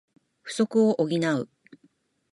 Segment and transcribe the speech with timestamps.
[0.41, 1.49] 不足を補う